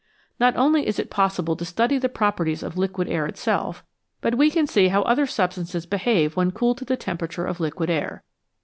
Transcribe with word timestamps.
Not 0.39 0.55
only 0.57 0.87
is 0.87 0.97
it 0.97 1.11
possible 1.11 1.55
to 1.55 1.63
study 1.63 1.99
the 1.99 2.09
properties 2.09 2.63
of 2.63 2.75
liquid 2.75 3.07
air 3.07 3.27
itself, 3.27 3.85
but 4.19 4.33
we 4.33 4.49
can 4.49 4.65
see 4.65 4.87
how 4.87 5.03
other 5.03 5.27
substances 5.27 5.85
behave 5.85 6.35
when 6.35 6.49
cooled 6.49 6.79
to 6.79 6.85
the 6.85 6.97
temperature 6.97 7.45
of 7.45 7.59
liquid 7.59 7.91
air. 7.91 8.23